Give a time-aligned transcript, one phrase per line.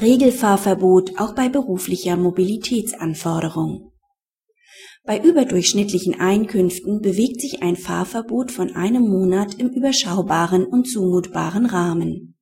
[0.00, 3.92] Regelfahrverbot auch bei beruflicher Mobilitätsanforderung.
[5.04, 12.38] Bei überdurchschnittlichen Einkünften bewegt sich ein Fahrverbot von einem Monat im überschaubaren und zumutbaren Rahmen.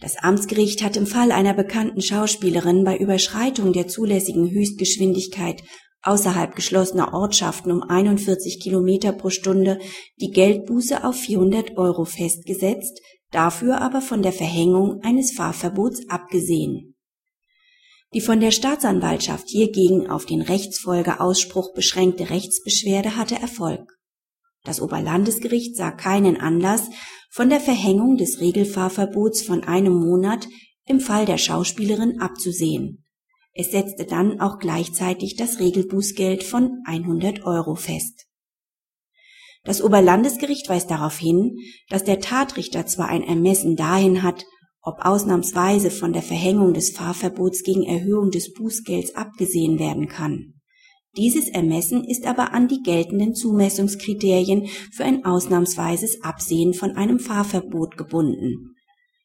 [0.00, 5.62] Das Amtsgericht hat im Fall einer bekannten Schauspielerin bei Überschreitung der zulässigen Höchstgeschwindigkeit
[6.02, 9.78] außerhalb geschlossener Ortschaften um 41 Kilometer pro Stunde
[10.20, 13.00] die Geldbuße auf 400 Euro festgesetzt,
[13.32, 16.94] dafür aber von der Verhängung eines Fahrverbots abgesehen.
[18.14, 23.98] Die von der Staatsanwaltschaft hiergegen auf den Rechtsfolgeausspruch beschränkte Rechtsbeschwerde hatte Erfolg.
[24.64, 26.88] Das Oberlandesgericht sah keinen Anlass,
[27.30, 30.46] von der Verhängung des Regelfahrverbots von einem Monat
[30.86, 33.06] im Fall der Schauspielerin abzusehen.
[33.54, 38.26] Es setzte dann auch gleichzeitig das Regelbußgeld von 100 Euro fest.
[39.64, 41.56] Das Oberlandesgericht weist darauf hin,
[41.88, 44.44] dass der Tatrichter zwar ein Ermessen dahin hat,
[44.82, 50.54] ob ausnahmsweise von der Verhängung des Fahrverbots gegen Erhöhung des Bußgelds abgesehen werden kann.
[51.16, 57.96] Dieses Ermessen ist aber an die geltenden Zumessungskriterien für ein ausnahmsweises Absehen von einem Fahrverbot
[57.96, 58.74] gebunden.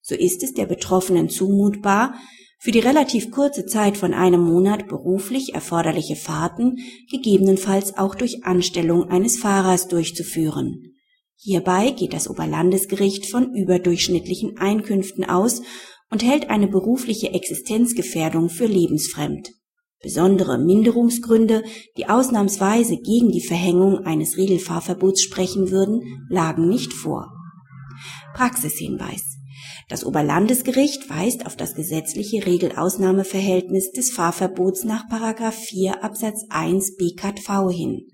[0.00, 2.14] So ist es der Betroffenen zumutbar,
[2.62, 6.76] für die relativ kurze Zeit von einem Monat beruflich erforderliche Fahrten
[7.10, 10.94] gegebenenfalls auch durch Anstellung eines Fahrers durchzuführen.
[11.34, 15.62] Hierbei geht das Oberlandesgericht von überdurchschnittlichen Einkünften aus
[16.08, 19.50] und hält eine berufliche Existenzgefährdung für lebensfremd.
[20.00, 21.64] Besondere Minderungsgründe,
[21.96, 27.32] die ausnahmsweise gegen die Verhängung eines Regelfahrverbots sprechen würden, lagen nicht vor.
[28.34, 29.41] Praxishinweis
[29.92, 35.04] das Oberlandesgericht weist auf das gesetzliche Regelausnahmeverhältnis des Fahrverbots nach
[35.52, 38.08] 4 Absatz 1 BKV hin.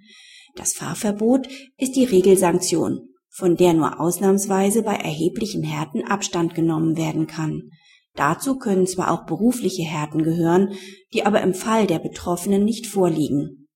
[0.56, 7.28] Das Fahrverbot ist die Regelsanktion, von der nur ausnahmsweise bei erheblichen Härten Abstand genommen werden
[7.28, 7.70] kann.
[8.16, 10.72] Dazu können zwar auch berufliche Härten gehören,
[11.14, 13.68] die aber im Fall der Betroffenen nicht vorliegen.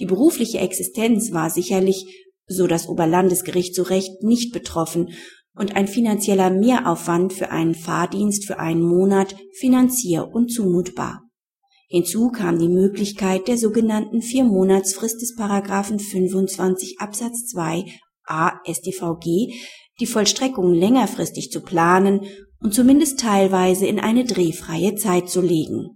[0.00, 5.10] Die berufliche Existenz war sicherlich, so das Oberlandesgericht zu Recht, nicht betroffen
[5.56, 11.22] und ein finanzieller Mehraufwand für einen Fahrdienst für einen Monat finanzier- und zumutbar.
[11.88, 17.84] Hinzu kam die Möglichkeit der sogenannten Vier-Monatsfrist des Paragraphen 25 Absatz 2
[18.26, 19.54] a StVG,
[20.00, 22.22] die Vollstreckung längerfristig zu planen
[22.60, 25.93] und zumindest teilweise in eine drehfreie Zeit zu legen